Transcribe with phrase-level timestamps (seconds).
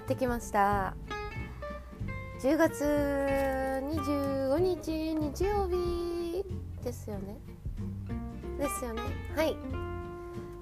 [0.00, 0.94] やってきました。
[2.42, 2.84] 10月
[3.84, 6.42] 25日日曜日
[6.82, 7.36] ですよね。
[8.58, 9.02] ですよね。
[9.36, 9.54] はい。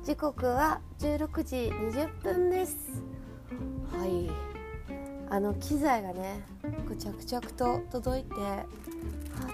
[0.04, 3.00] 時刻は16時20分です。
[3.96, 4.29] はい。
[5.30, 6.43] あの機材がね
[6.98, 8.34] 着々と届いて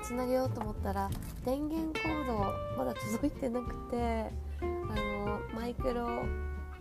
[0.02, 1.10] つなげようと思ったら
[1.44, 2.38] 電源コード
[2.78, 4.30] まだ届いてなくて
[4.60, 6.24] あのマイクロ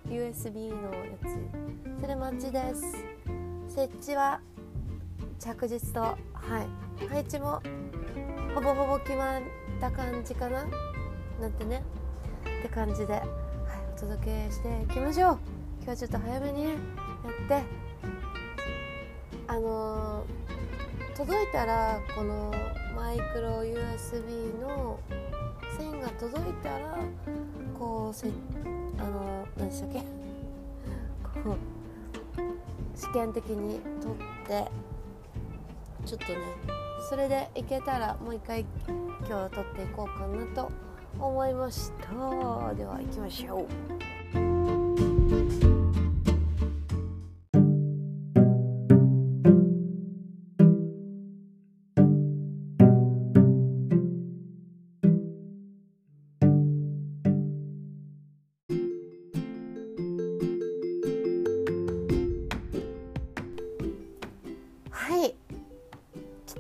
[0.08, 2.02] USB のやつ。
[2.02, 2.82] それ待ちです。
[3.68, 4.42] 設置は
[5.40, 6.18] 着実とは
[7.02, 7.08] い。
[7.08, 7.62] 配置も
[8.56, 9.42] ほぼほぼ決まっ
[9.80, 10.66] た感じかな。
[11.42, 11.84] なんてね。
[12.60, 13.24] って感じで、はい、
[13.96, 15.40] お届けしていきましょう。
[15.84, 16.70] 今日はちょっと早めにね
[17.50, 17.94] やって。
[19.48, 22.52] あのー、届いたらこの
[22.96, 25.00] マイクロ USB の
[25.78, 26.98] 線が届いたら
[27.78, 28.28] こうせ
[29.04, 30.00] あの何でしたっけ？
[31.44, 34.72] こう試験的に取って
[36.06, 36.40] ちょっとね
[37.10, 38.66] それでいけたらもう一回
[39.28, 40.72] 今日取っていこうかなと
[41.20, 42.74] 思いました。
[42.76, 43.68] では行きましょう。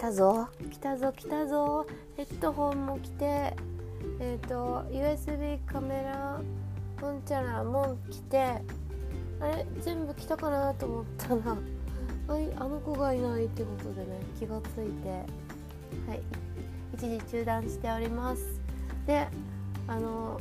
[0.03, 0.49] たぞ。
[0.69, 1.87] 来たぞ来たぞ。
[2.17, 3.55] ヘッドホンも来て。
[4.19, 6.41] えっ、ー、と USB カメラ
[7.01, 8.61] うんちゃらも来て。
[9.39, 11.35] あれ全部来たかなと思ったら
[12.27, 15.09] はいあの子がいないってことでね気がついて。
[15.09, 16.21] はい
[16.95, 18.59] 一時中断しております。
[19.07, 19.27] で
[19.87, 20.37] あの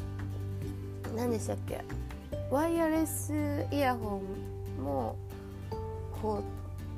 [1.14, 1.84] 何でしたっけ。
[2.50, 3.32] ワイヤレス
[3.70, 4.20] イヤホ
[4.80, 5.16] ンも
[6.20, 6.42] こ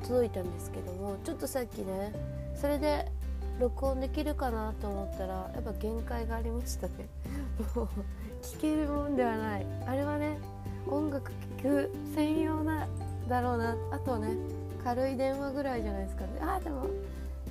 [0.03, 2.34] う届いたんですけどもちょっとさっきね
[2.65, 3.05] それで
[3.61, 6.95] 録音できるかなと思ったらやっぱ限界がありましたね。
[7.75, 7.89] も う
[8.41, 9.67] 聞けるもんではない。
[9.87, 10.39] あれはね
[10.89, 12.89] 音楽聴く専用な
[13.29, 13.77] だろうな。
[13.91, 14.35] あとね
[14.83, 16.23] 軽い電話ぐらいじゃないですか。
[16.23, 16.87] ねあでも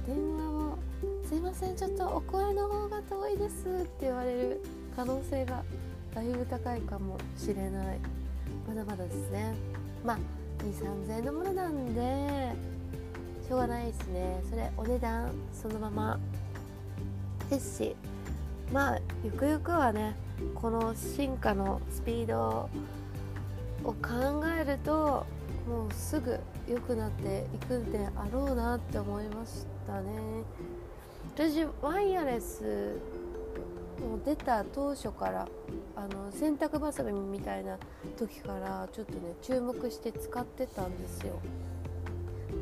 [0.07, 0.77] 電話も
[1.29, 4.61] 「すいませんちょっとお声の方が遠いです」って言われる
[4.95, 5.63] 可能性が
[6.15, 7.99] だいぶ高いかもしれない。
[8.67, 9.53] まだまだですね。
[10.03, 10.17] まあ
[10.63, 14.43] 2 3 0 0円のものなんでょうがないですね。
[14.49, 16.19] それお値段そのまま。
[17.49, 17.95] ですし
[18.71, 20.15] まあゆくゆくはね
[20.55, 22.69] この進化のスピード
[23.83, 25.25] を考えると
[25.67, 30.09] もうすぐ良くなっていくんであろうなって思いましたね。
[31.35, 32.97] 私ワイヤレス
[33.99, 35.47] も出た当初から
[35.95, 37.77] あの洗濯ばさみみたいな
[38.17, 41.39] 時からちょっとね注目して使ってたんですよ。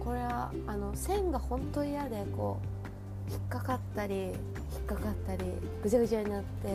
[0.04, 2.58] これはあの線が本当嫌でこ
[3.30, 4.34] う引っかかったり引っ
[4.88, 5.46] かかったり
[5.84, 6.68] ぐちゃぐちゃになって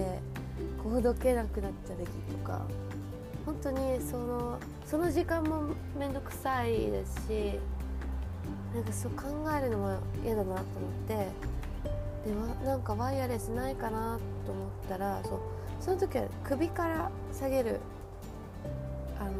[0.82, 2.62] こうほどけなくなっちゃう時とか
[3.44, 7.58] 本当にそのその時間も面倒くさいですし
[8.74, 9.24] なんかそう考
[9.56, 10.62] えるのも嫌だなと思っ
[11.06, 11.14] て
[12.26, 15.40] でなんかワイヤレスないかなと思ったらそう
[15.80, 17.80] その時は首から下げる
[19.20, 19.30] あの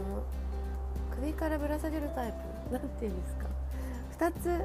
[1.20, 2.32] 首からぶら下げるタイ
[2.68, 3.46] プなんていうんですか？
[4.18, 4.64] 2つ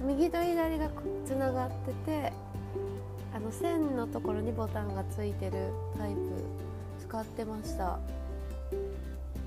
[0.00, 0.88] 右と左が
[1.26, 2.32] つながってて
[3.34, 6.20] あの線のところにボタンがついてるタイプ
[7.00, 7.98] 使ってました。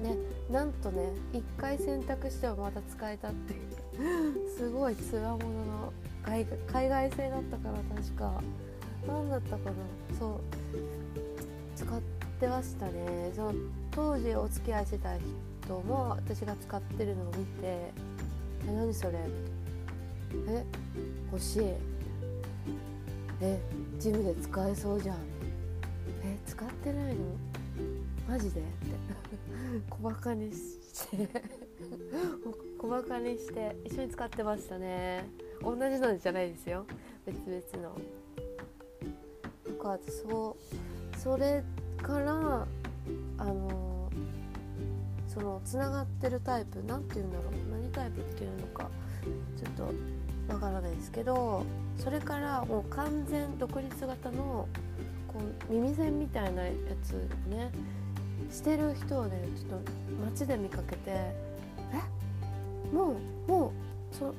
[0.01, 0.15] ね
[0.51, 4.49] なんとね1回選択してもまた使えたっていう。
[4.57, 5.93] すごいつわものの
[6.23, 6.45] 海
[6.89, 8.43] 外製だったから確か。
[9.07, 9.73] 何だったかな。
[10.19, 10.39] そう。
[11.75, 12.01] 使っ
[12.39, 13.31] てましたね。
[13.35, 13.53] その
[13.91, 15.15] 当時お付き合いしてた
[15.63, 17.91] 人も私が使ってるのを見て
[18.66, 19.18] え何それ？
[20.50, 20.66] え
[21.31, 21.73] 欲しい。
[23.41, 23.59] え
[24.00, 25.18] ジムで使えそうじゃん。
[26.24, 27.21] え使ってないの？
[28.27, 28.59] マジで？
[28.62, 28.69] って。
[29.89, 31.30] 小バカにして。
[32.80, 35.25] 小バカにして一緒に使ってましたね。
[35.62, 36.86] 同じのじゃないですよ。
[37.25, 37.95] 別々の。
[39.65, 40.57] とかそ
[41.13, 41.63] うそれ
[42.01, 42.68] から
[43.38, 44.10] あの
[45.27, 46.81] そのつながってるタイプ？
[46.88, 47.53] 何て言うんだろう。
[47.97, 48.89] タイプっていうのか
[49.57, 49.88] ちょっ
[50.47, 51.63] とわからないですけど
[51.97, 54.67] それからもう完全独立型の
[55.27, 55.39] こ
[55.69, 56.71] う耳栓みたいなや
[57.03, 57.13] つ
[57.49, 57.71] ね
[58.51, 59.91] してる人をねちょっと
[60.25, 62.95] 街で見かけて「え？
[62.95, 63.15] も
[63.47, 63.67] うも
[64.13, 64.33] うそ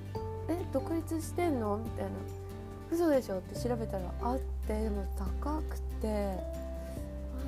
[0.49, 0.57] え？
[0.73, 2.11] 独立してんの?」みたいな
[2.93, 5.05] 「嘘でしょ?」って調べたらあってでも
[5.43, 6.37] 高くて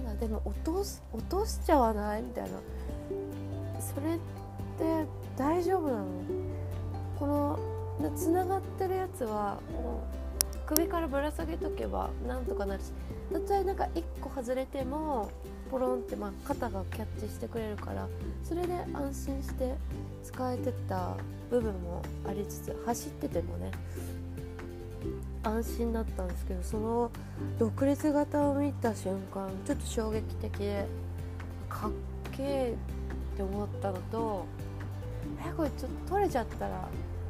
[0.04, 2.22] まだでも落とす落としちゃわない？
[2.22, 2.50] みたいな。
[3.80, 4.18] それっ
[4.78, 5.06] て
[5.40, 6.04] 大丈夫なの
[7.18, 9.58] このつながってるやつは
[10.66, 12.82] 首からぶら下げとけばなんとかなる。
[12.82, 12.92] し
[13.32, 15.30] たとえなんか1個外れても
[15.70, 18.06] ポロンってまあ肩がキャッチしてくれるから
[18.44, 19.74] それで安心して
[20.22, 21.16] 使えてた
[21.48, 23.70] 部分もありつつ走っててもね。
[25.42, 27.10] 安心だったんですけどその
[27.58, 30.86] 独立型を見た瞬間ちょっと衝撃的で
[31.70, 31.90] かっ
[32.30, 32.74] けえ
[33.32, 34.44] って思ったのと
[35.46, 36.88] えこれちょっと取れちゃったら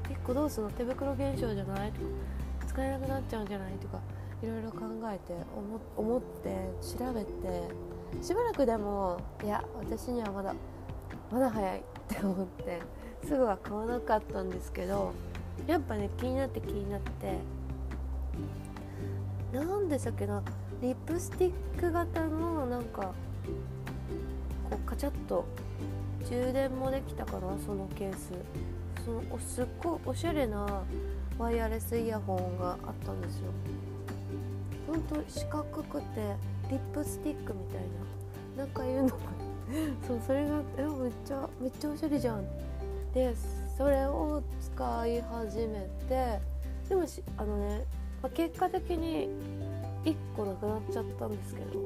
[0.09, 0.73] 結構どうするの？
[0.73, 1.93] 手袋現象じゃない？
[1.93, 2.07] とか
[2.67, 3.73] 使えなくなっちゃうんじゃない？
[3.75, 4.01] とか
[4.43, 5.35] いろいろ考えて
[5.97, 7.33] 思って調べて
[8.23, 10.55] しばらくでもいや私にはまだ
[11.31, 12.81] まだ早いって思って
[13.25, 15.13] すぐは買わなかったんですけど
[15.67, 17.39] やっぱね気になって気になって
[19.53, 20.43] 何でしたっけな
[20.81, 23.13] リップスティック型のなんか
[24.71, 25.45] こうカチャッと
[26.25, 28.33] 充電もできたかなそのケース。
[29.05, 30.83] そのすっごいおしゃれな
[31.39, 33.51] ワイヤレスイヤホンがあったんですよ。
[34.87, 36.37] ほんと四角くて
[36.71, 37.83] リップスティックみたい
[38.57, 38.65] な。
[38.65, 39.17] なんか言うのか
[40.07, 42.45] そうそれがえめっちゃめっちゃおしゃれじゃん。
[43.15, 43.35] で
[43.77, 46.41] それを使い始めて
[46.89, 47.05] でも
[47.37, 47.85] あのね、
[48.23, 49.29] まあ、結果的に
[50.05, 51.81] 1個なくなっちゃったんですけど。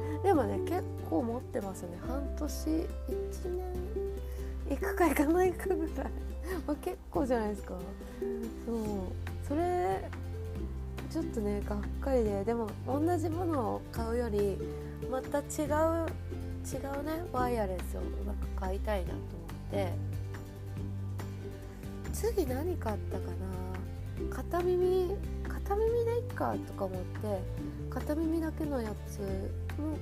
[0.22, 1.98] でもね結構持ってますね。
[2.06, 2.86] 半年1
[4.68, 6.10] 年いくかいかないかぐらい。
[6.66, 7.74] まあ結構じゃないですか。
[8.66, 8.76] そう。
[9.46, 10.10] それ
[11.10, 12.44] ちょっとねがっかりで。
[12.44, 14.58] でも同じものを買うより
[15.10, 16.06] また違う
[16.66, 19.24] 違うねワイヤレスをうまく買いたいなと思っ
[19.70, 19.92] て。
[22.12, 23.56] 次何買ったかな。
[24.30, 25.14] 片耳
[25.66, 27.42] 片耳でいっかとか思って
[27.90, 29.96] 片耳だけのやつも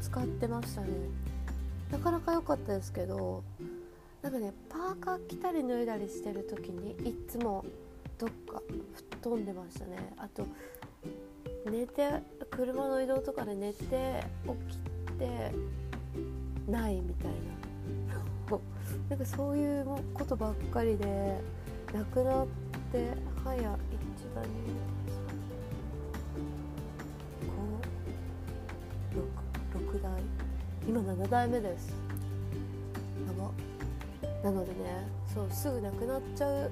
[0.00, 0.88] 使ってましたね。
[1.90, 3.42] なかなか良かったですけど
[4.22, 7.64] なんかねパーカー着たり脱いだりしてる時にいつも
[8.18, 8.60] どっか
[8.94, 10.12] 吹っ飛んでましたね。
[10.18, 10.46] あと
[11.70, 12.10] 寝て
[12.50, 14.24] 車の移動とかで寝て
[14.68, 14.78] 起き
[15.18, 15.52] て
[16.68, 17.58] ないみたいな。
[19.10, 21.40] なんかそういうことばっかりで
[21.92, 22.46] 亡くなっ
[22.92, 23.12] て
[23.44, 23.64] 早1
[24.34, 24.97] だ26
[31.18, 31.92] 7代目です。
[33.26, 33.50] やば。
[34.44, 35.04] なのでね
[35.34, 36.70] そうすぐなくなっちゃう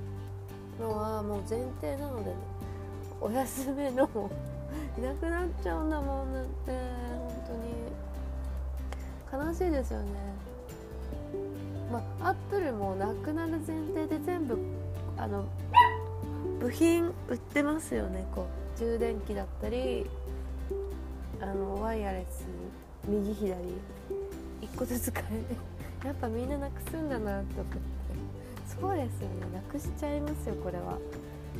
[0.81, 2.37] のはもう前提なのでね
[3.21, 4.09] お休みの
[4.97, 7.43] いなくなっちゃうんだもんだって本
[9.33, 9.49] 当に。
[9.49, 10.07] 悲しいですよね。
[11.91, 14.57] まあアップルもなくなる前提で全部
[15.17, 15.45] あの
[16.61, 18.25] 部品売ってますよね。
[18.33, 18.47] こ
[18.77, 20.09] う充電器だったり
[21.41, 22.47] あのワイヤレス
[23.09, 23.57] 右左。
[24.77, 27.79] 個ずつ買えやっぱみんななくすんだなと思って
[28.81, 29.47] そうですよね。
[29.55, 30.99] なくしちゃいますよこれは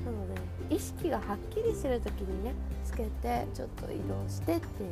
[0.05, 0.35] なの
[0.69, 2.53] で意識がはっきりしてる時にね
[2.85, 4.91] つけてちょっと移動してっていう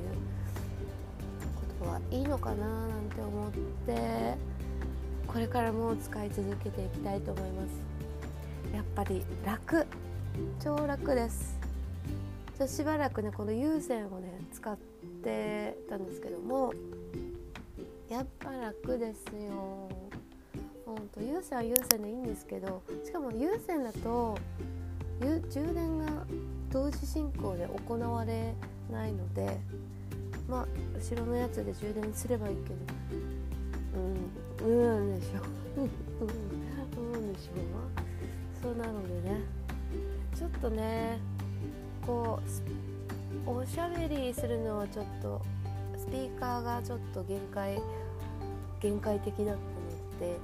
[1.78, 3.50] ことはいいのかななんて思っ
[3.86, 4.34] て
[5.26, 7.66] これからも使い続けていきたいと思います。
[8.74, 9.86] やっぱり楽
[10.62, 11.58] 超楽です。
[12.56, 14.76] じゃしばらくねこの有線をね使っ
[15.22, 16.72] てたんですけども
[18.14, 19.88] やっぱ楽ですよ。
[20.86, 24.38] ほんと有線は有線でいいんですけどしかも有線だと
[25.50, 26.24] 充電が
[26.70, 28.54] 同時進行で行われ
[28.92, 29.58] ないので
[30.48, 30.66] まあ
[30.96, 32.76] 後ろのやつで充電すればいいけど。
[34.62, 35.82] うんうんでしょ。
[36.96, 37.52] うんでしょ
[38.62, 39.40] そうなのでね。
[40.36, 41.18] ちょっとね
[42.06, 42.38] こ
[43.46, 45.42] うおしゃべりするのはちょっと
[45.96, 47.80] スピーカーがちょっと限界
[48.84, 49.56] 限界的だったの
[50.20, 50.36] で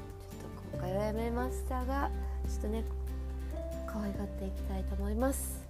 [0.72, 2.10] 今回はやめましたが
[2.48, 2.84] ちょっとね
[3.86, 5.60] 可愛がっていきたいと思います。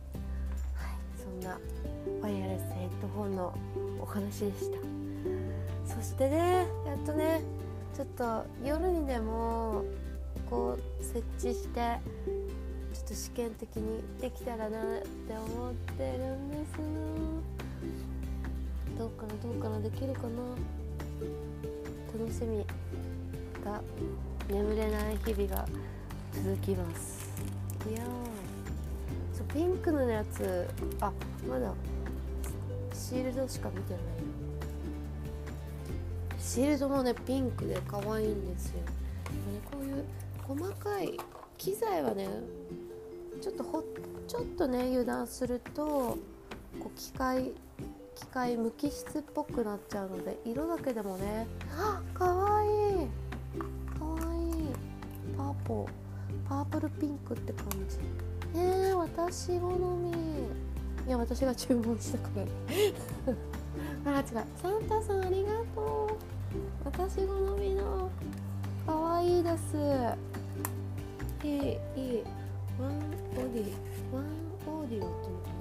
[0.76, 0.88] はい
[1.20, 1.58] そんな
[2.22, 3.52] ワイヤレスヘッドホンの
[4.00, 4.78] お話でした。
[5.96, 7.40] そしてねやっとね
[7.92, 9.82] ちょっと夜にでも
[10.48, 11.98] こう設置して
[12.94, 16.78] ちょっと試験的にできたらなって思ってるんです。
[18.96, 20.79] どうかなどうかなできるかな。
[22.20, 22.58] 楽しみ
[23.64, 23.82] また
[24.52, 25.66] 眠れない日々が
[26.34, 27.30] 続きます。
[27.88, 28.02] いや
[29.32, 30.68] そうピンクのやつ。
[31.00, 31.10] あ
[31.48, 31.72] まだ。
[32.92, 34.02] シールドしか見てない。
[36.38, 38.86] シールドもねピンクで可愛いんですよ、ね、
[39.70, 40.04] こういう
[40.46, 41.18] 細かい
[41.56, 42.28] 機材はね
[43.40, 43.82] ちょっとほ
[44.28, 46.18] ちょっとね油断するとこ
[46.84, 47.52] う機械
[48.20, 51.46] 機械無機質っぽくなっちゃうので色だけでもね。
[51.72, 53.08] あかわいい。
[53.98, 56.48] かわポー。
[56.48, 57.98] パープルピンクって感じ。
[58.58, 60.10] えー、私好み。
[61.06, 62.44] いや私が注文したから。
[62.44, 62.50] ね
[64.04, 64.24] あ違う。
[64.60, 66.16] サンタさんありがとう。
[66.84, 68.10] 私好みの。
[68.86, 69.76] 可愛いいです。
[71.42, 71.58] いいい
[72.16, 72.24] い。
[72.78, 72.90] ワン
[73.36, 73.72] オーディ
[74.12, 74.24] ワン
[74.66, 75.59] オーディオっていうのかな。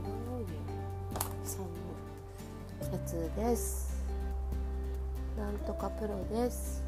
[3.10, 3.89] つです。
[5.36, 6.84] なんとかプロです。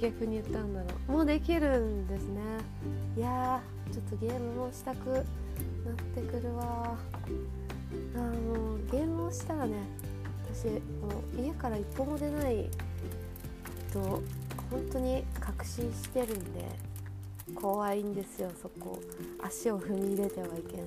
[0.00, 1.12] 逆に言ったんだろう。
[1.12, 2.40] もうできるんですね。
[3.16, 3.60] いや
[3.92, 5.24] ちょっとゲームもしたくなっ
[6.14, 6.96] てくるわ。
[8.14, 9.76] あもうゲームをしたらね
[10.52, 10.80] 私も
[11.36, 12.70] う家から一歩も出ない
[13.92, 14.22] と
[14.70, 16.64] 本当に確信してるんで
[17.54, 19.00] 怖いんですよそこ。
[19.42, 20.86] 足を踏み入れてはいけない。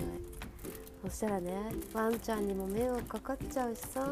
[1.04, 1.54] そしたらね
[1.94, 4.08] ワンちゃんにも迷惑かかっちゃうしさ。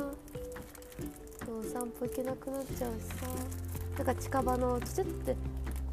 [1.46, 3.28] そう散歩行けなくなっちゃうしさ。
[4.02, 5.36] なんか近場のちょちょって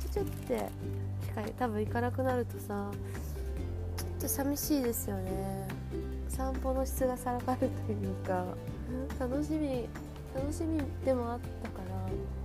[0.00, 0.58] ちょちょって
[1.26, 2.90] しか多分行かなくなるとさ
[3.98, 5.68] ちょっと寂しいですよね。
[6.26, 8.46] 散歩の質が下がるというか
[9.20, 9.86] 楽しみ
[10.34, 11.80] 楽しみでもあったか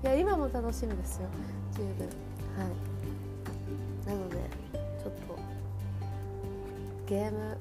[0.04, 0.12] ら。
[0.12, 1.30] いや今も楽しみですよ。
[1.72, 1.88] 十分。
[1.88, 2.66] は
[4.06, 4.10] い。
[4.10, 4.36] なので
[5.02, 5.40] ちょっと
[7.08, 7.56] ゲームね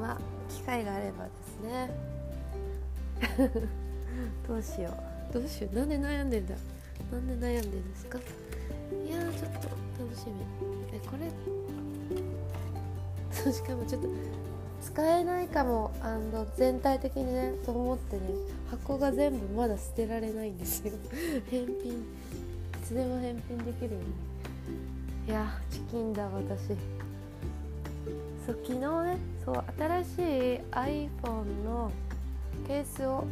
[0.00, 1.90] まあ機会があればですね。
[4.46, 5.07] どうしよう。
[5.32, 5.76] どうしよう。
[5.76, 6.54] なんで悩んでんだ？
[7.12, 8.18] なんで悩んでんですか？
[8.18, 9.68] いやちょっと
[10.02, 10.32] 楽しみ。
[10.92, 11.30] えこれ？
[13.52, 14.08] しかもちょっと
[14.82, 15.92] 使えないかも。
[16.02, 18.22] あの全体的にねと思ってね
[18.70, 20.94] 箱が全部まだ捨てられないんですよ。
[21.50, 21.92] 返品。
[21.92, 21.96] い
[22.84, 24.08] つでも返品できるように。
[25.28, 26.68] いやチキンだ私。
[28.46, 30.08] そう昨日ねそう新し
[30.56, 31.90] い iPhone の
[32.66, 33.24] ケースを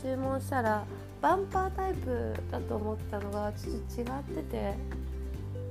[0.00, 0.84] 注文したら
[1.20, 4.74] バンパータイプだと思ったのがちょっと違ってて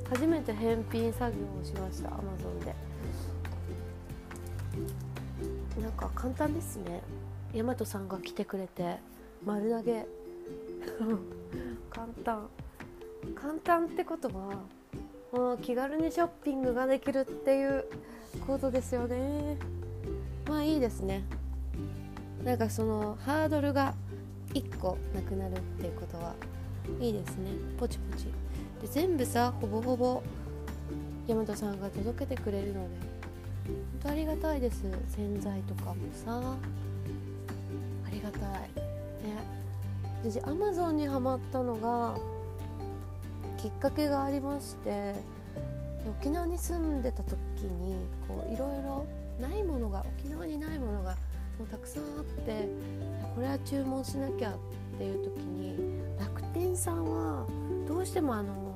[0.09, 2.75] 初めて返品作業をしました Amazon で。
[5.81, 7.01] なんか簡単ですね。
[7.53, 8.97] 大和さんが来てくれて
[9.45, 10.05] 丸投げ。
[11.91, 12.47] 簡単。
[13.35, 14.33] 簡単ってことは
[15.31, 17.85] もう気軽にショッピングができるっていう
[18.45, 19.57] ことですよね。
[20.47, 21.23] まあいいですね。
[22.43, 23.93] なんかそのハードルが
[24.53, 26.33] 1個なくなるっていうことは
[26.99, 27.51] いいですね。
[27.77, 28.25] ポチポチ。
[28.81, 30.21] で全部さほぼほぼ
[31.27, 34.83] 大和さんが届けてくれるので本当ありがたいです。
[35.09, 36.55] 洗剤とかもさ。
[38.05, 38.41] ありがたい。
[38.41, 39.57] ね。
[40.23, 42.17] 私アマゾンにはまったのが
[43.57, 45.15] きっかけがありまして
[46.21, 47.95] 沖縄に住んでた時に
[48.27, 49.05] こういろいろ
[49.39, 51.15] ないものが沖縄にないものが
[51.59, 52.67] もうたくさんあって
[53.37, 54.53] これは注文しなきゃっ
[54.97, 55.77] ていう時に
[56.19, 57.45] 楽天さんは
[57.87, 58.75] どうしてもあの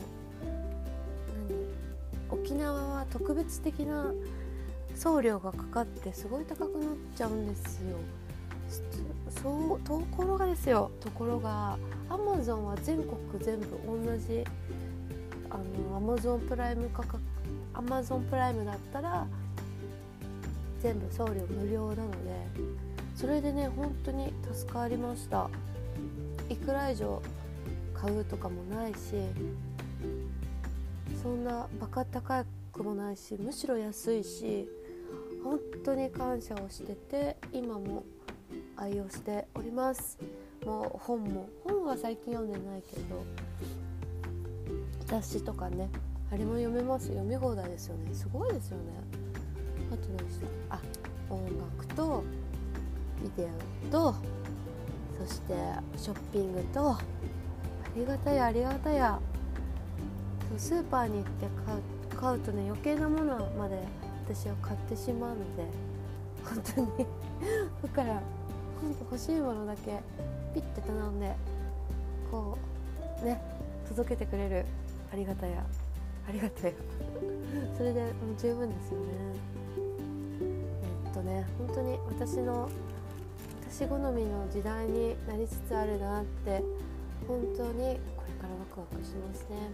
[2.29, 4.13] 何沖縄は特別的な
[4.93, 7.97] 送料がかかってすごい高くなっちゃうんですよ。
[9.41, 11.75] そうところがですよところが
[12.07, 14.43] アマゾンは全国全部同じ
[15.49, 15.57] あ
[15.89, 17.17] のアマゾンプライム価格
[17.73, 19.25] アマゾンプライムだったら
[20.83, 22.90] 全部送料無料なので
[23.21, 25.47] それでね本当に助かりました。
[26.49, 27.21] いくら以上
[27.93, 28.97] 買うとかもないし
[31.21, 34.67] そんなバカ高くもないしむしろ安いし
[35.43, 38.03] 本当に感謝をしてて今も
[38.75, 40.17] 愛用しております。
[40.65, 43.23] もう本も本は最近読んでないけど
[45.05, 45.89] 雑誌とかね
[46.31, 47.09] あれも読めます。
[47.09, 48.15] 読み放題ですよね。
[48.15, 48.83] すごいですよね。
[49.91, 50.75] あと何した？
[50.75, 50.81] あ
[51.29, 51.43] 音
[51.79, 52.23] 楽と
[53.21, 53.49] ビデ
[53.89, 54.15] オと
[55.27, 55.53] そして
[55.97, 56.99] ショッピングとあ
[57.95, 59.19] りがたやありがたや。
[60.57, 61.81] スーパーに行って買う
[62.15, 63.79] 買うとね余計なものまで
[64.27, 65.65] 私は買ってしまうので
[66.43, 67.07] 本当に。
[67.81, 68.21] だから
[68.81, 69.99] 今度欲しいものだけ
[70.53, 71.35] ピッて頼んで
[72.29, 72.57] こ
[73.21, 73.41] うね
[73.87, 74.65] 届けてくれる。
[75.11, 75.63] ありがたや。
[76.27, 76.73] ありがたや。
[77.77, 79.05] それでもう十分ですよね。
[81.07, 82.69] えっとね本当に私の
[83.71, 86.61] 私好みの時代になりつつあるなって
[87.25, 89.71] 本当にこれからワクワクしますね。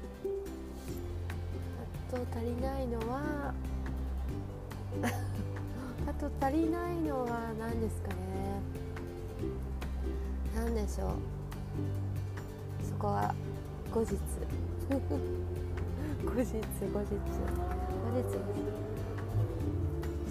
[2.12, 3.56] あと足りないのは
[6.08, 8.14] あと足りないのは何ですかね。
[10.56, 11.10] 何でしょう。
[12.88, 13.34] そこは
[13.92, 14.12] 後日。
[14.14, 14.20] 後
[14.94, 15.00] 日
[16.24, 16.54] 後日。
[16.86, 17.10] 後日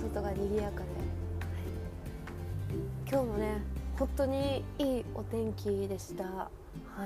[0.01, 1.06] 外が賑やかで、
[3.09, 3.63] 今日もね
[3.99, 6.25] 本当にいいお天気でした。
[6.25, 6.51] は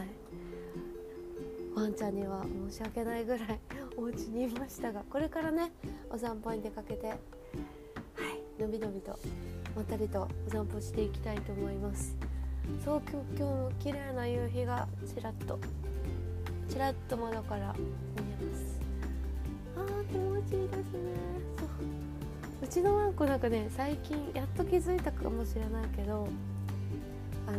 [0.03, 0.09] い。
[1.77, 3.61] ワンちゃんには申し訳ないぐらい
[3.97, 5.71] お家にいましたがこれからね
[6.11, 7.19] お散歩に出かけてはい
[8.61, 9.17] のびのびと
[9.77, 12.17] まったりとお散歩していきたいと思います。
[12.85, 15.59] そう今日も綺麗な夕日がちらっと
[16.69, 17.85] ちらっと窓から見
[18.41, 18.81] えます。
[19.77, 21.60] あー気持ちいいですね。
[22.63, 26.29] ううちのワンコなんかね最近やっと気づいたかもしれないけど
[27.47, 27.59] あの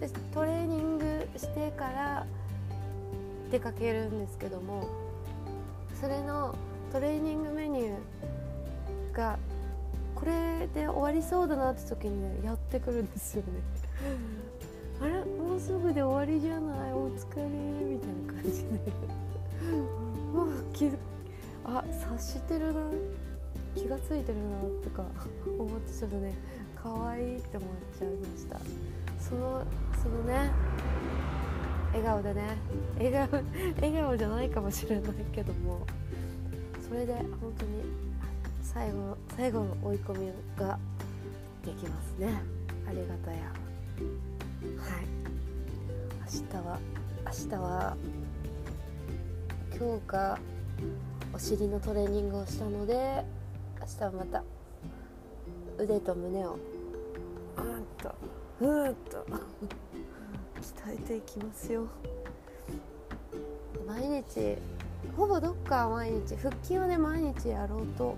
[0.00, 2.26] 私トレーニングしてから
[3.50, 4.88] 出かけるんですけども
[6.00, 6.54] それの
[6.92, 9.38] トレーニングメニューが
[10.14, 13.48] これで終わりそうだなって時にねやってくるんですよね。
[15.02, 15.12] あれ？
[15.24, 16.92] もうすぐで終わりじゃない？
[16.92, 17.42] お疲れ？
[17.84, 18.68] みたいな感じで。
[20.32, 20.90] も う気
[21.64, 22.80] あ察してるな
[23.76, 25.04] 気が付いてるなとか
[25.58, 26.34] 思ってちょっとね
[26.82, 28.58] 可愛いって思っちゃいました。
[29.20, 29.62] その
[30.02, 30.50] そのね
[31.92, 32.42] 笑顔でね
[32.96, 33.42] 笑顔
[33.80, 35.80] 笑顔じゃないかもしれないけども
[36.86, 37.82] それで本当に
[38.62, 40.78] 最後の最後の追い込みが
[41.64, 42.42] できますね。
[42.88, 43.38] ありがたや。
[43.38, 43.52] は
[45.02, 45.16] い。
[46.26, 46.78] 明日は
[47.24, 47.96] 明日は
[49.76, 50.38] 今日が
[51.32, 53.24] お尻のトレーニングをしたので
[53.86, 54.42] 明日はまた
[55.78, 56.58] 腕と胸を。
[57.56, 58.14] うんと。
[58.60, 59.24] うんと。
[60.60, 61.86] 鍛えていきますよ。
[63.86, 64.56] 毎日
[65.16, 68.16] ほぼどっか毎日腹筋はね毎日やろうと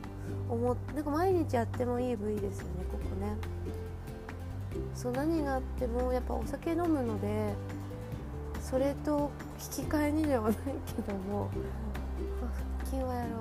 [0.49, 3.37] 思ってなんか毎日やってもいい部位ですよねここね。
[4.95, 7.53] そう何があってもやっぱお酒飲むので
[8.63, 9.31] それと
[9.79, 10.55] 引き換えにではない
[10.87, 11.51] けども、
[12.81, 13.33] 腹筋はやろう。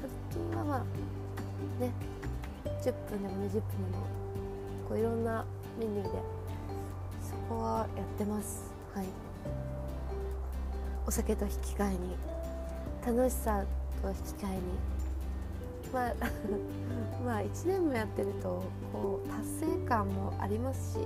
[0.00, 0.84] 腹筋はまあ
[1.80, 1.90] ね。
[2.82, 4.06] 10分でも20分でも
[4.88, 5.44] こういろんな
[5.78, 6.10] メニューで
[7.22, 8.70] そこはやってます。
[8.94, 9.06] はい。
[11.06, 12.16] お酒と引き換えに
[13.04, 13.64] 楽しさ
[14.02, 14.60] と引き換えに。
[15.92, 16.14] まあ
[17.24, 18.62] まあ1年もやってると
[18.92, 20.98] こう達成感もありますし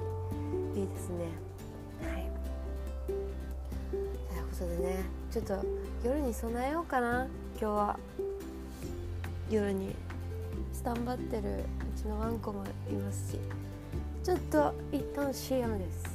[0.78, 1.26] いいですね。
[2.02, 2.30] はい。
[3.06, 5.58] ということでねちょっと
[6.04, 7.26] 夜に備えようかな。
[7.58, 7.98] 今日は
[9.48, 9.94] 夜に。
[10.72, 13.38] スタンバってるうちのワンコもいますし
[14.22, 16.14] ちょっと一旦 CM です。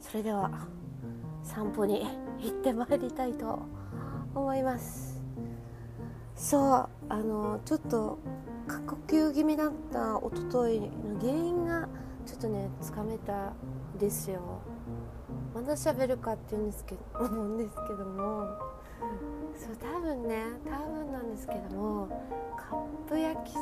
[0.00, 0.50] それでは
[1.44, 2.04] 散歩に
[2.40, 3.60] 行ってまいりたいと
[4.34, 5.17] 思います。
[6.38, 8.18] そうあのちょっと
[8.68, 11.88] 過呼吸気味だった一昨日の原因が
[12.24, 13.52] ちょっとねつかめた
[13.98, 14.40] ですよ。
[15.52, 18.46] まだ喋るかって言うんですけど思うんですけども。
[19.56, 22.08] そう多分ね多分なんですけども
[22.56, 23.56] カップ焼き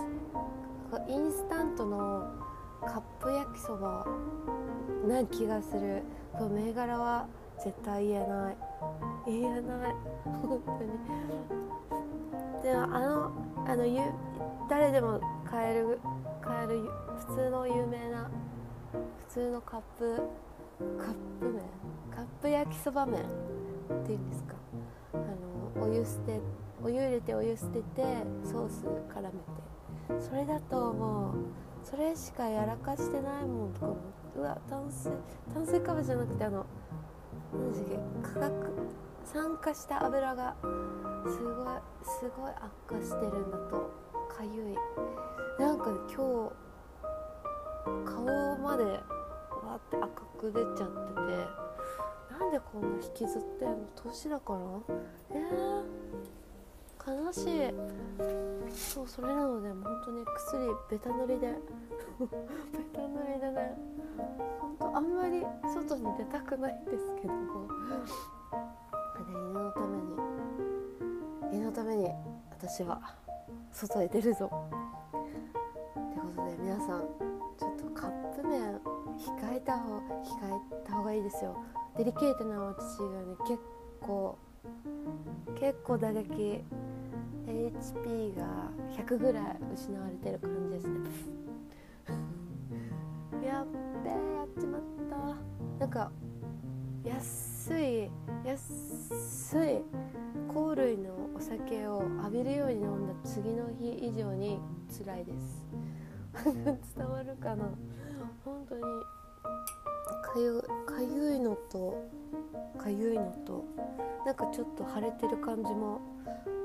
[1.09, 2.31] インスタントの
[2.83, 4.07] カップ焼きそば
[5.09, 6.03] な気がする。
[6.51, 7.27] 銘柄は
[7.65, 8.57] 絶対言えない。
[9.27, 9.95] 言えない。
[10.25, 10.91] 本当に
[12.63, 13.33] でもあの
[13.67, 13.85] あの
[14.69, 15.99] 誰でも買える
[16.41, 16.91] 買える
[17.29, 18.31] 普通の有名な
[19.29, 20.23] 普通のカップ
[20.99, 21.63] カップ麺？
[22.15, 23.21] カップ焼きそば麺？
[23.23, 23.25] っ
[24.05, 24.55] ていうんですか？
[25.15, 25.17] あ
[25.79, 26.41] のお湯捨て
[26.83, 28.03] お湯入れてお湯捨てて
[28.45, 28.85] ソース
[29.15, 29.37] 絡めて。
[30.21, 31.35] それだともう
[31.83, 35.11] それしかやらかしてないもんとか思ってうわ炭水
[35.53, 36.65] 炭水化物じゃなくてあの
[37.53, 38.29] 何でしたっけ？
[38.35, 38.53] 化学
[39.33, 41.67] 酸化した油がすごい
[42.05, 43.77] すごい悪化してるんだと
[44.29, 44.77] かゆい。
[45.59, 46.53] なんか今日
[48.05, 49.01] 顔までわ
[49.77, 51.21] って赤く出ちゃってて
[52.39, 53.77] なんでこんな引きずってんの？
[54.05, 54.61] 年だから？
[55.31, 57.75] えー、悲しい。
[58.75, 61.47] そうそれなので本当に薬ベタ塗りで
[62.21, 62.27] ベ
[62.93, 63.77] タ塗りでね。
[64.61, 67.67] 本当あんまり外に出たくないんですけども。
[69.37, 70.17] 犬のために
[71.53, 72.11] 犬のために
[72.51, 73.01] 私は
[73.73, 74.51] 外へ出るぞ。
[74.51, 77.03] ってことで皆さん
[77.59, 78.81] ちょっとカップ麺
[79.17, 80.03] 控えた方控
[80.83, 81.57] えた方がいいですよ。
[81.97, 83.61] デリケートな私がね結
[84.01, 84.39] 構
[85.59, 86.65] 結構打撃
[87.47, 89.45] HP が100ぐらい
[89.75, 90.95] 失われてる感じですね。
[93.47, 93.67] やっ
[94.05, 95.17] べえやっちまった。
[95.79, 96.11] なんか
[97.07, 98.11] 安い
[98.45, 99.83] 安い
[100.53, 104.59] 香類のお酒を浴びるように飲んだ次の日以上に
[104.91, 105.67] 辛いです。
[106.99, 107.71] 伝わるかな？
[108.45, 108.83] 本当に。
[110.23, 112.05] かゆかゆいのと
[112.79, 113.65] かゆいのと
[114.25, 116.01] なんかちょっと腫れてる感じも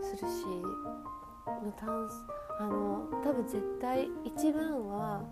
[0.02, 0.46] するし
[2.60, 5.24] あの多分絶対一番は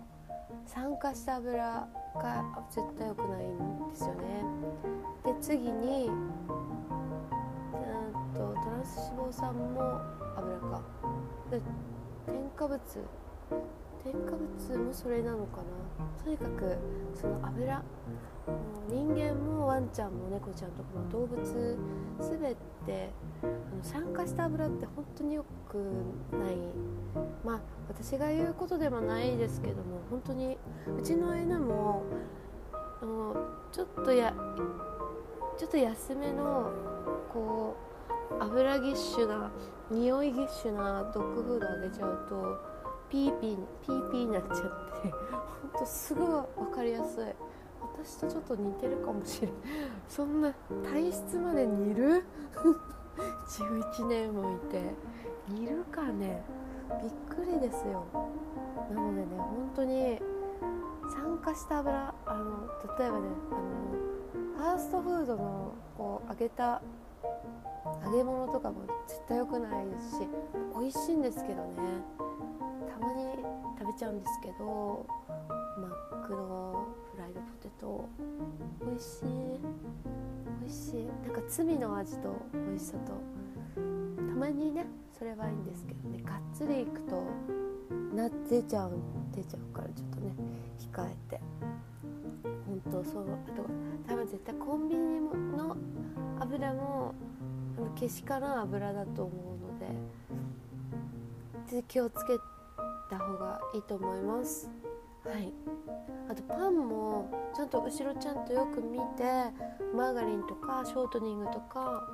[0.66, 4.44] 酸化した油が絶対良くないんですよね。
[5.24, 6.16] で次にうん
[8.34, 10.00] とトランス脂肪酸も
[10.36, 10.82] 油か。
[11.50, 11.60] で
[12.26, 12.80] 添加物
[14.04, 15.64] 添加物もそれなのかな。
[16.24, 16.76] とにかく
[17.14, 17.82] その油。
[18.88, 21.78] 人間もワンちゃんも猫ちゃんとかも動物
[22.18, 23.10] 全て
[23.42, 25.76] あの酸化した油って本当によく
[26.36, 26.56] ない。
[27.44, 30.56] まあ私が言うことでもないですけども本当に
[30.98, 32.02] うちの犬も
[32.72, 33.36] あの
[33.70, 34.34] ちょっとや
[35.58, 36.70] ちょっと安めの
[37.32, 37.76] こ
[38.30, 39.50] う油ぎっしゅな
[39.90, 42.69] 匂いぎっしゅなドッグフードあげちゃうと
[43.10, 45.08] ピーピーピーピーになっちゃって。
[45.10, 46.28] ほんとすごい
[46.66, 47.24] 分かりやすい。
[48.04, 49.50] 私とちょっと似てるかもしれん。
[50.08, 50.52] そんな
[50.84, 52.24] 体質まで似る？
[53.18, 54.94] 11年もいて。
[55.48, 56.42] 似るかね。
[57.02, 58.04] びっくりですよ。
[58.94, 60.20] なのでね本当に
[61.14, 62.66] 酸化した油あの
[62.98, 66.80] 例えばねあのファーストフードのこう揚げた
[68.04, 70.28] 揚げ物とかも絶対良くないですし
[70.78, 71.78] 美味しいんですけどね。
[73.00, 73.24] まに
[73.78, 75.06] 食べちゃうんですけど
[75.78, 78.08] マックのフライドポテト。
[78.84, 79.24] 美味しい。
[80.60, 81.06] 美味しい。
[81.26, 83.12] なんか罪の味と美味しさと。
[83.74, 83.80] た
[84.36, 84.86] まにね
[85.18, 86.22] それはいいんですけどね。
[86.22, 87.24] がっつりいくと
[88.14, 88.92] な出ちゃう
[89.34, 90.34] 出ちゃうからちょっとね
[90.78, 91.40] 控えて。
[92.66, 93.24] 本当そう。
[93.24, 93.64] あと
[94.06, 95.20] 多分絶対コンビニ
[95.56, 95.76] の
[96.38, 97.14] 油も
[97.78, 99.78] あのけしからん油だと思うの
[101.70, 102.40] で気をつけて
[103.10, 104.70] た方がいいと思います。
[105.24, 105.52] はい。
[106.28, 109.24] あとパンもちゃんと後ろちゃんとよく見て
[109.94, 112.06] マーガリンとかショートニングとか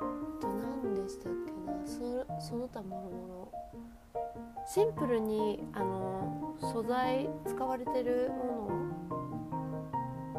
[0.00, 3.52] あと何でしたっけなその他もろもろ。
[4.66, 8.68] シンプルにあの素材使われてるも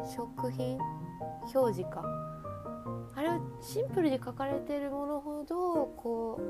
[0.02, 0.78] の食品
[1.54, 2.04] 表示か。
[3.16, 6.42] あれシンプルに書かれてるものほどこう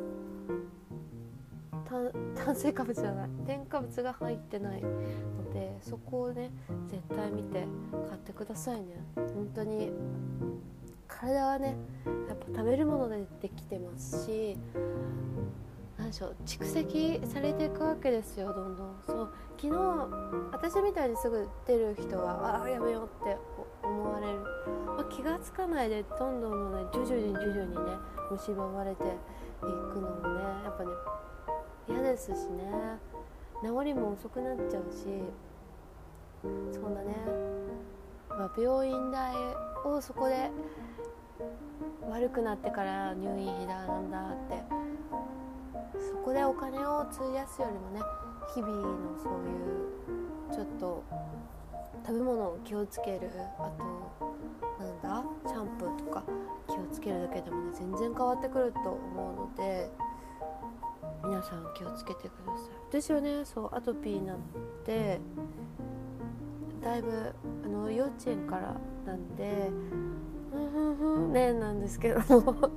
[1.88, 3.28] 炭水化物じゃない。
[3.46, 6.50] 添加物が入ってないのでそこをね
[6.86, 7.66] 絶対見て
[8.08, 8.96] 買ってくださいね。
[9.16, 9.90] 本当に
[11.06, 11.76] 体はね
[12.28, 14.56] やっぱ食べるものでできてますし
[15.96, 18.96] 何でしょう蓄積されていくわけですよどんどん。
[19.06, 19.78] そう昨日
[20.52, 23.36] 私みたいにすぐ出る人はああやめようって
[23.84, 24.40] 思われる、
[24.86, 27.96] まあ、気が付かないでどんどんどんどん徐々に徐々にね
[28.36, 29.06] 蝕まれてい
[29.62, 30.90] くのもねやっぱね
[31.88, 32.98] 嫌ですしね。
[33.62, 35.06] 治りも遅くなっちゃうし。
[36.72, 37.16] そんなね、
[38.28, 39.34] まあ、病院代
[39.86, 40.50] をそこで
[42.10, 44.62] 悪くなってから入院費だなんだって。
[45.98, 48.00] そこでお金を費やすよりもね
[48.54, 51.02] 日々のそういうちょっと
[52.06, 53.30] 食べ物を気をつける。
[53.58, 54.34] あと
[54.84, 55.24] なんだ？
[55.46, 56.22] シャンプーとか
[56.68, 59.90] 気をつけるだけでもね全然変わってくると思うので。
[61.34, 62.62] 皆さん気をつけてくださ
[62.96, 63.02] い。
[63.02, 63.44] 私はね。
[63.44, 64.36] そうアトピーになっ
[64.84, 65.18] て
[66.80, 69.68] だいぶあの幼稚園からなんで
[70.52, 72.70] ふんふんふんねなんですけども。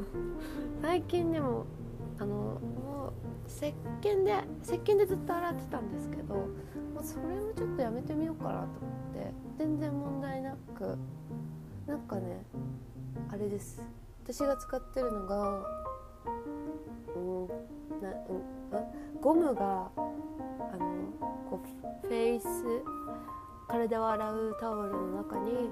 [0.80, 1.66] 最近でも
[2.18, 3.12] あのも
[3.44, 6.46] う石鹸で石鹸でずっと洗ってたんですけども
[7.00, 8.68] うそれもちょっとやめてみようかなと思っ
[9.12, 10.96] て全然問題なく
[11.86, 12.46] なんかね
[13.30, 13.82] あれです。
[14.22, 15.84] 私が使ってるのが
[18.04, 20.86] なうんゴムがあの
[21.50, 21.60] こ
[22.02, 22.46] うフェイス
[23.68, 25.70] 体を洗うタオルの中に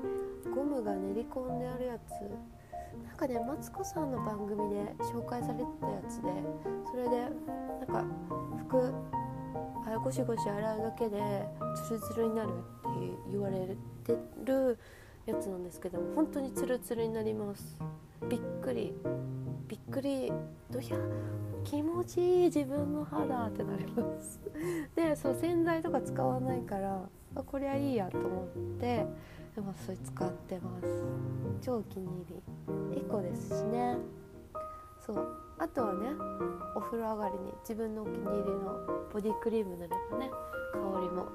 [0.54, 2.12] ゴムが練り込んであるやつ。
[3.06, 6.28] なんかねマツコさんの番組で紹介されてたやつで
[6.90, 8.04] それでなんか
[8.68, 8.92] 服
[9.86, 11.46] あゴシゴシ洗うだけで
[11.86, 12.58] ツルツルになるって
[13.30, 14.78] 言われてる
[15.26, 17.78] やつなんですけども本当にツルツルになります。
[18.28, 18.94] びっくり
[19.68, 20.32] びっくり
[20.70, 20.96] どひゃ
[21.64, 24.40] 気持ちいい自分の肌ってなります。
[24.94, 28.46] でそう洗剤とか使わないからあこりゃいいやと思っ
[28.80, 29.06] て
[29.54, 31.04] でもそれ使ってます。
[31.60, 32.42] 超お気に入
[32.92, 32.98] り。
[32.98, 33.98] エコですしね。
[35.00, 35.28] そう。
[35.58, 36.10] あとはね
[36.74, 40.30] お風呂上がりに自分のお気に入りのボディクリーム塗ればね
[40.72, 41.26] 香りも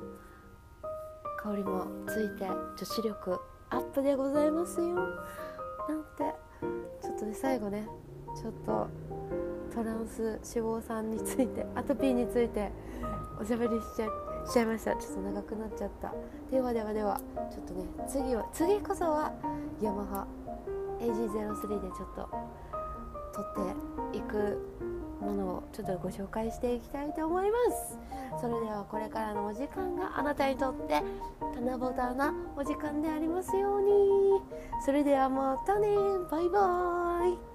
[1.38, 4.96] 香りもついて女子力アップでございますよ。
[4.96, 6.34] なんて
[7.18, 7.88] とね最後ね
[8.36, 8.88] ちょっと
[9.74, 12.72] トランス脂肪酸について アトピーについて
[13.40, 14.08] おしゃべりしちゃ
[14.48, 14.96] しちゃいました。
[14.96, 16.14] ちょっと長くなっちゃった。
[16.50, 17.20] ではではでは
[17.52, 19.32] ちょっとね次は次こそは
[19.82, 20.26] ヤマハ
[21.00, 22.30] AG03 でちょっと
[23.34, 24.58] 撮っていく
[25.20, 28.00] ものをちょっとご紹介していきたいと思います。
[28.40, 31.04] それではこれからのお時間があなたにとって
[31.54, 34.42] 棚ぼたなお時間でありますように。
[34.86, 35.88] それではまたね。
[36.32, 37.47] バイバーイ Bye.